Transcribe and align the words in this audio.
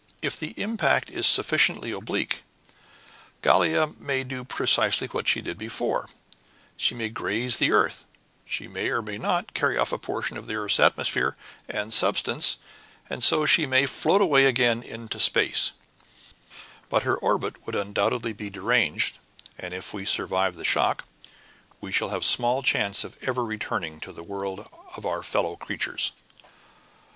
If 0.23 0.39
the 0.39 0.59
impact 0.59 1.11
is 1.11 1.27
sufficiently 1.27 1.91
oblique, 1.91 2.41
Gallia 3.43 3.91
may 3.99 4.23
do 4.23 4.43
precisely 4.43 5.05
what 5.09 5.27
she 5.27 5.41
did 5.43 5.59
before: 5.59 6.09
she 6.75 6.95
may 6.95 7.09
graze 7.09 7.57
the 7.57 7.71
earth; 7.71 8.05
she 8.43 8.67
may, 8.67 8.89
or 8.89 9.01
she 9.01 9.05
may 9.05 9.17
not, 9.19 9.53
carry 9.53 9.77
off 9.77 9.91
a 9.91 9.99
portion 9.99 10.37
of 10.37 10.47
the 10.47 10.55
earth's 10.55 10.79
atmosphere 10.79 11.37
and 11.69 11.93
substance, 11.93 12.57
and 13.11 13.23
so 13.23 13.45
she 13.45 13.67
may 13.67 13.85
float 13.85 14.23
away 14.23 14.45
again 14.45 14.81
into 14.81 15.19
space; 15.19 15.73
but 16.89 17.03
her 17.03 17.15
orbit 17.17 17.63
would 17.67 17.75
undoubtedly 17.75 18.33
be 18.33 18.49
deranged, 18.49 19.19
and 19.59 19.71
if 19.71 19.93
we 19.93 20.03
survive 20.03 20.55
the 20.55 20.65
shock, 20.65 21.05
we 21.79 21.91
shall 21.91 22.09
have 22.09 22.25
small 22.25 22.63
chance 22.63 23.03
of 23.03 23.19
ever 23.21 23.45
returning 23.45 23.99
to 23.99 24.11
the 24.11 24.23
world 24.23 24.67
of 24.95 25.05
our 25.05 25.21
fellow 25.21 25.55
creatures." 25.55 26.11